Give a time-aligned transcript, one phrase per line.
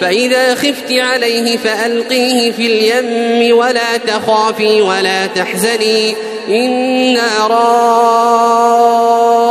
[0.00, 6.14] فإذا خفت عليه فألقيه في اليم ولا تخافي ولا تحزني.
[6.48, 7.46] إنا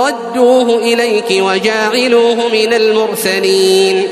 [0.06, 4.08] رادوه إليك وجاعلوه من المرسلين.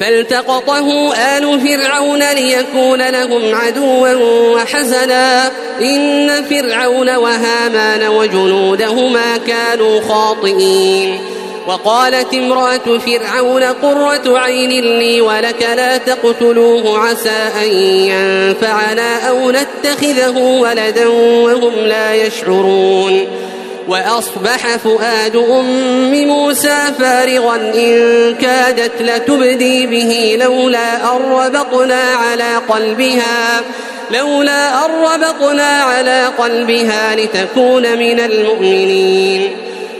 [0.00, 4.12] فالتقطه آل فرعون ليكون لهم عدوا
[4.54, 5.50] وحزنا.
[5.80, 11.18] إن فرعون وهامان وجنودهما كانوا خاطئين.
[11.66, 21.06] وقالت امرأة فرعون قرة عين لي ولك لا تقتلوه عسى أن ينفعنا أو نتخذه ولدا
[21.08, 23.26] وهم لا يشعرون.
[23.88, 33.60] وأصبح فؤاد أم موسى فارغا إن كادت لتبدي به لولا أن ربطنا على قلبها
[34.10, 39.56] لولا أن ربطنا على قلبها لتكون من المؤمنين.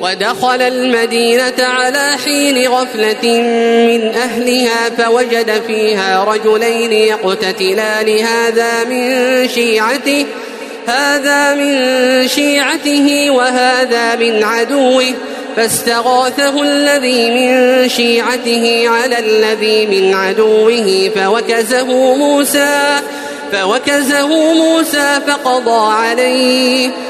[0.00, 3.40] ودخل المدينة على حين غفلة
[3.86, 8.18] من أهلها فوجد فيها رجلين يقتتلان.
[8.18, 10.26] هذا من شيعته
[10.86, 15.04] هذا من شيعته وهذا من عدوه.
[15.56, 21.10] فاستغاثه الذي من شيعته على الذي من عدوه.
[21.14, 23.00] فوكزه موسى
[23.52, 26.90] فوكزه موسى فقضى عليه.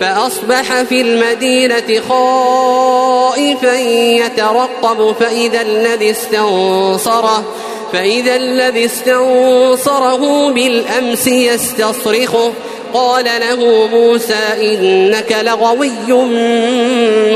[0.00, 3.78] فأصبح في المدينة خائفا
[4.26, 7.44] يترقب فإذا الذي استنصره
[7.92, 12.52] فإذا الذي استنصره بالأمس يستصرخه.
[12.94, 16.12] قال له موسى إنك لغوي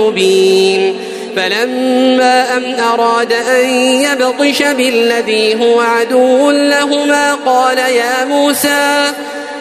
[0.01, 0.97] مبين.
[1.37, 9.13] فلما أن أراد أن يبطش بالذي هو عدو لهما قال يا موسى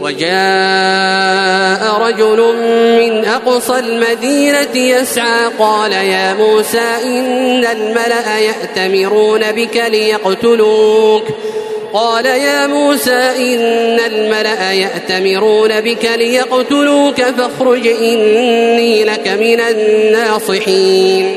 [0.00, 2.54] وجاء رجل
[2.98, 11.24] من أقصى المدينة يسعى قال يا موسى إن الملأ يأتمرون بك ليقتلوك.
[11.92, 21.36] قال يا موسى إن الملأ يأتمرون بك ليقتلوك فاخرج إني لك من الناصحين.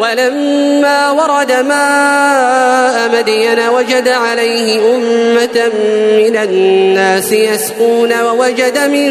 [0.00, 5.70] ولما ورد ماء مدين وجد عليه أمة
[6.16, 9.10] من الناس يسقون ووجد من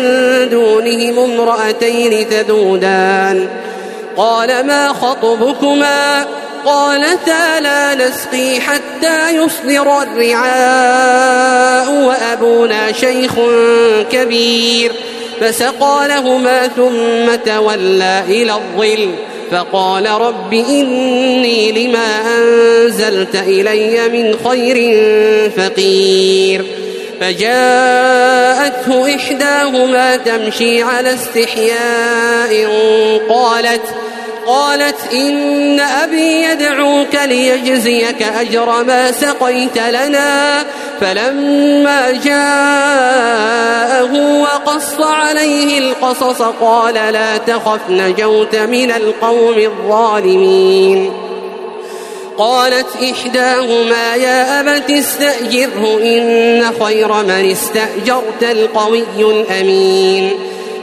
[0.50, 3.47] دونهم امرأتين تذودان
[4.18, 6.25] قال ما خطبكما؟
[6.65, 13.33] قالتا لا نسقي حتى يصدر الرعاء وأبونا شيخ
[14.12, 14.91] كبير.
[15.41, 19.15] فسقى لهما ثم تولى إلى الظل.
[19.51, 24.75] فقال رب إني لما أنزلت إلي من خير
[25.57, 26.66] فقير
[27.22, 32.69] فجاءته إحداهما تمشي على استحياء
[33.30, 33.81] قالت
[34.48, 40.63] قالت إن أبي يدعوك ليجزيك أجر ما سقيت لنا
[41.01, 44.12] فلما جاءه
[44.69, 51.12] وقص عليه القصص قال لا تخف نجوت من القوم الظالمين.
[52.38, 60.31] قالت إحداهما يا أبت استأجره إن خير من استأجرت القوي الأمين.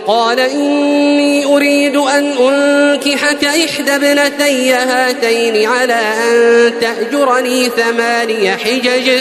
[0.07, 9.21] قال إني أريد أن أنكحك إحدى ابنتي هاتين على أن تأجرني ثماني حجج.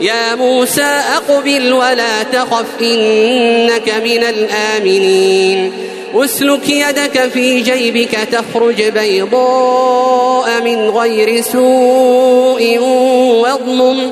[0.01, 5.71] يا موسى أقبل ولا تخف إنك من الآمنين.
[6.15, 12.77] أسلك يدك في جيبك تخرج بيضاء من غير سوء
[13.43, 14.11] واضمم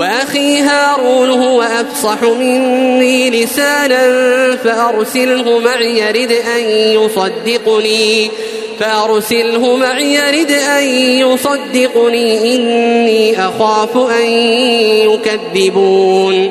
[0.00, 8.30] وأخي هارون هو أفصح مني لسانا فأرسله معي يرد أن يصدقني
[8.80, 14.26] فأرسله معي يرد أن يصدقني إني أخاف أن
[15.10, 16.50] يكذبون.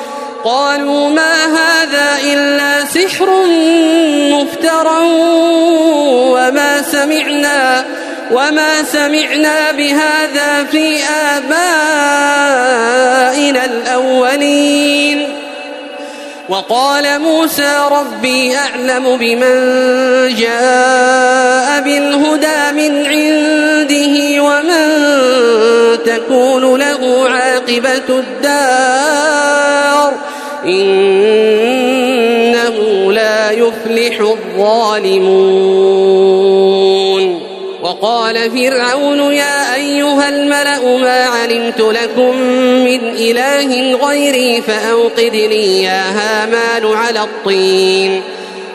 [0.43, 3.29] قالوا ما هذا إلا سحر
[4.31, 4.99] مفترى
[6.33, 7.85] وما سمعنا
[8.31, 11.03] وما سمعنا بهذا في
[11.37, 11.61] آبائنا
[13.65, 15.27] الأولين.
[16.49, 19.55] وقال موسى ربي أعلم بمن
[20.35, 24.87] جاء بالهدى من عنده ومن
[26.05, 29.30] تكون له عاقبة الدار.
[30.65, 31.51] إن
[33.51, 35.61] يفلح الظالمون.
[37.83, 42.35] وقال فرعون يا أيها الملأ ما علمت لكم
[42.85, 48.21] من إله غيري فأوقد لي يا هامان على الطين.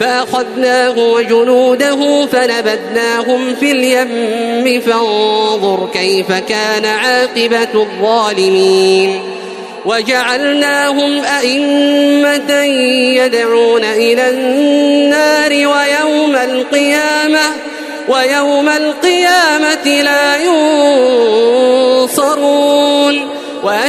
[0.00, 9.20] فأخذناه وجنوده فنبذناهم في اليم فانظر كيف كان عاقبة الظالمين.
[9.84, 12.52] وجعلناهم أئمة
[13.24, 17.40] يدعون إلى النار ويوم القيامة
[18.08, 21.19] ويوم القيامة لا ينصرون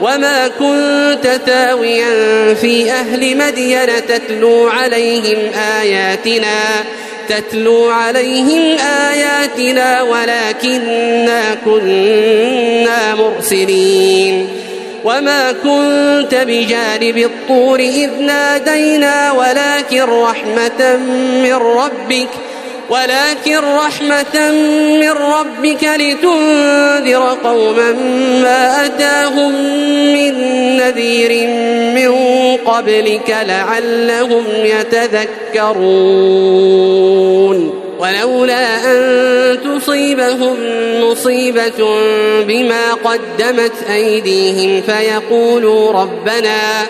[0.00, 5.38] وما كنت ثاويا في أهل مدين تتلو عليهم
[5.80, 6.84] آياتنا
[7.28, 8.76] تتلو عليهم
[9.10, 14.48] آياتنا ولكننا كنا مرسلين.
[15.04, 20.96] وما كنت بجانب الطور إذ نادينا ولكن رحمة
[21.42, 22.45] من ربك ۖ
[22.90, 24.50] ولكن رحمة
[25.00, 27.92] من ربك لتنذر قوما
[28.42, 29.52] ما أتاهم
[30.14, 30.32] من
[30.76, 31.48] نذير
[31.94, 32.12] من
[32.56, 36.16] قبلك لعلهم يتذكرون.
[37.98, 40.56] ولولا أن تصيبهم
[41.00, 41.98] مصيبة
[42.42, 46.86] بما قدمت أيديهم فيقولوا ربنا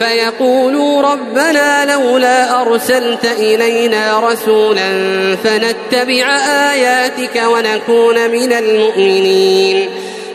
[0.00, 4.90] فيقولوا ربنا لولا أرسلت إلينا رسولا
[5.44, 6.36] فنتبع
[6.72, 9.90] آياتك ونكون من المؤمنين.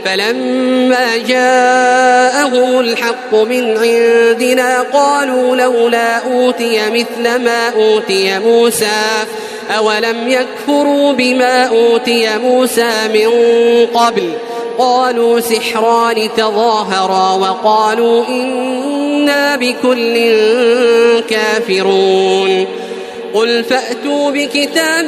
[0.05, 9.25] فلما جاءهم الحق من عندنا قالوا لولا أوتي مثل ما أوتي موسى
[9.77, 13.29] أولم يكفروا بما أوتي موسى من
[13.93, 14.29] قبل؟
[14.77, 18.25] قالوا سحران تظاهرا وقالوا
[19.25, 20.33] إنا بكل
[21.29, 22.67] كافرون.
[23.33, 25.05] قل فأتوا بكتاب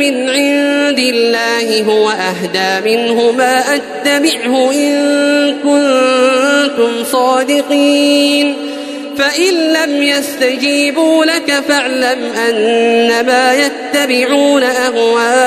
[0.00, 8.56] من عند الله هو أهدى منه ما أتبعه إن كنتم صادقين.
[9.18, 15.46] فإن لم يستجيبوا لك فاعلم أنما يتبعون أهواءهم.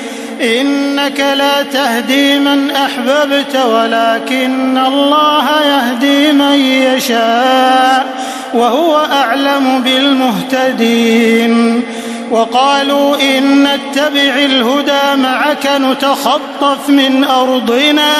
[0.41, 8.05] إنك لا تهدي من أحببت ولكن الله يهدي من يشاء
[8.53, 11.83] وهو أعلم بالمهتدين.
[12.31, 18.13] وقالوا إن نتبع الهدى معك نتخطف من أرضنا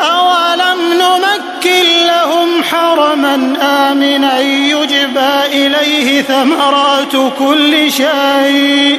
[0.00, 8.98] أولم نمكن لهم حرما آمنا يجبى إليه ثمرات كل شيء.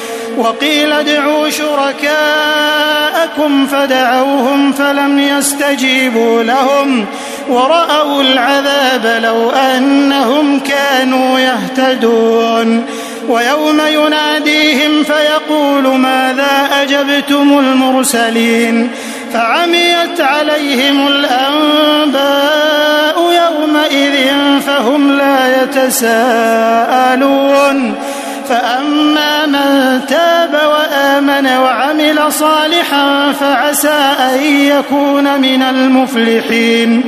[0.41, 2.11] وقيل ادعوا شركاءكم
[3.67, 7.05] فدعوهم فلم يستجيبوا لهم
[7.49, 12.85] ورأوا العذاب لو أنهم كانوا يهتدون
[13.29, 18.89] ويوم يناديهم فيقول ماذا أجبتم المرسلين
[19.33, 22.61] فعميت عليهم الأنباء
[23.17, 26.81] يومئذ فهم لا يتساءلون
[28.49, 37.03] فأما من تاب وآمن وعمل صالحا فعسى أن يكون من المفلحين.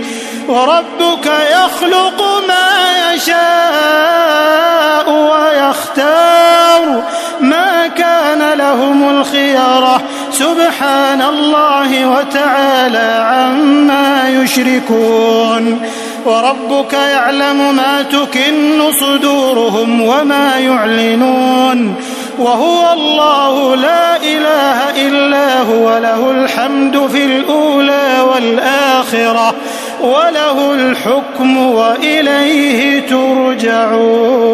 [0.48, 7.04] وربك يخلق ما يشاء ويختار
[7.40, 15.82] ما كان لهم الخيرة سبحان الله وتعالى عما يشركون.
[16.26, 21.96] وربك يعلم ما تكن صدورهم وما يعلنون
[22.40, 29.56] وهو الله لا إله إلا هو له الحمد في الأولى والآخرة
[30.02, 34.54] وله الحكم وإليه ترجعون.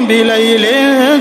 [0.00, 0.66] بليل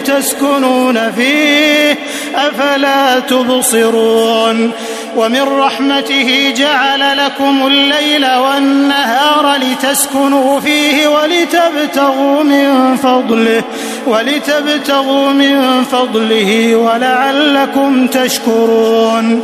[0.03, 1.97] تسكنون فيه
[2.35, 4.71] أفلا تبصرون؟
[5.15, 13.63] ومن رحمته جعل لكم الليل والنهار لتسكنوا فيه ولتبتغوا من فضله
[14.07, 19.43] ولتبتغوا من فضله ولعلكم تشكرون.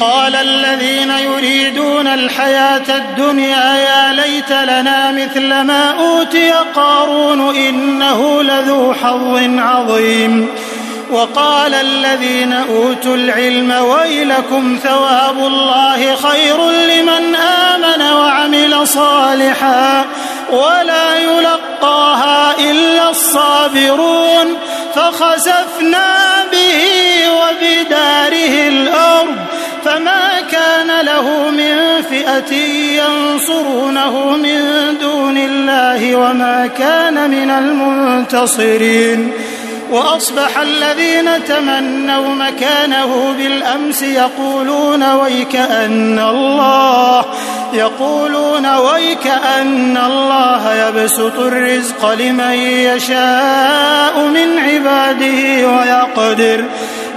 [0.00, 9.58] قال الذين يريدون الحياة الدنيا يا ليت لنا مثل ما أوتي قارون إنه لذو حظ
[9.58, 10.48] عظيم.
[11.10, 20.04] وقال الذين أوتوا العلم ويلكم ثواب الله خير لمن آمن وعمل صالحا
[20.50, 24.56] ولا يلقاها إلا الصابرون.
[24.94, 26.14] فخسفنا
[26.52, 26.82] به
[27.30, 29.36] وبداره الأرض
[29.86, 32.54] فما كان له من فئة
[33.02, 34.60] ينصرونه من
[35.00, 39.32] دون الله وما كان من المنتصرين.
[39.90, 47.24] وأصبح الذين تمنوا مكانه بالأمس يقولون ويكأن الله
[47.72, 56.64] يقولون ويكأن الله يبسط الرزق لمن يشاء من عباده ويقدر.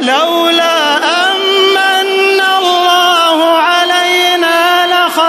[0.01, 0.98] لولا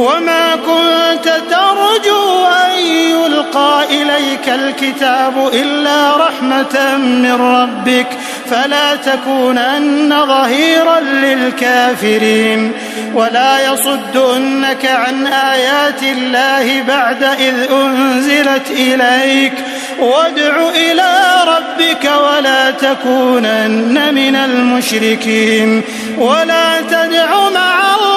[0.00, 8.06] وما كنت ترجو أن يلقى إليك الكتاب إلا رحمة من ربك
[8.50, 12.72] فلا تكونن ظهيرا للكافرين.
[13.14, 19.52] ولا يصدنك عن آيات الله بعد إذ أنزلت إليك.
[19.98, 21.12] وادع إلى
[21.46, 25.82] ربك ولا تكونن من المشركين.
[26.18, 28.09] ولا تدع مع الله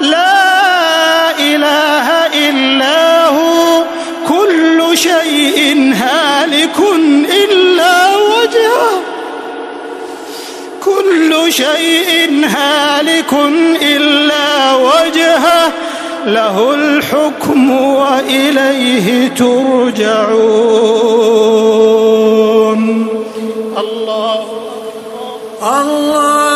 [0.00, 2.08] لا إله
[2.48, 3.82] إلا هو.
[4.28, 6.78] كل شيء هالك
[7.44, 9.02] إلا وجهه.
[10.84, 13.32] كل شيء هالك
[13.82, 15.72] إلا وجهه.
[16.26, 20.26] له الحكم وإليه ترجعون.
[23.78, 24.46] الله
[25.62, 26.55] الله